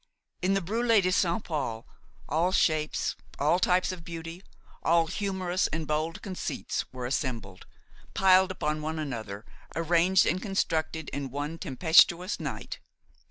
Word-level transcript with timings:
In 0.41 0.55
the 0.55 0.61
Brulé 0.61 1.03
de 1.03 1.11
Saint 1.11 1.43
Paul 1.43 1.85
all 2.27 2.51
shapes, 2.51 3.15
all 3.37 3.59
types 3.59 3.91
of 3.91 4.03
beauty, 4.03 4.41
all 4.81 5.05
humorous 5.05 5.67
and 5.67 5.85
bold 5.85 6.23
conceits 6.23 6.85
were 6.91 7.05
assembled, 7.05 7.67
piled 8.15 8.49
upon 8.49 8.81
one 8.81 8.97
another, 8.97 9.45
arranged 9.75 10.25
and 10.25 10.41
constructed 10.41 11.07
in 11.09 11.29
one 11.29 11.59
tempestuous 11.59 12.39
night. 12.39 12.79